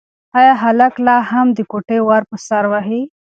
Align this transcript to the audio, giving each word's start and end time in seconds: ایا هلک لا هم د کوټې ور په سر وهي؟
ایا 0.37 0.53
هلک 0.63 0.93
لا 1.07 1.17
هم 1.31 1.47
د 1.57 1.59
کوټې 1.71 1.99
ور 2.07 2.21
په 2.29 2.37
سر 2.47 2.63
وهي؟ 2.71 3.01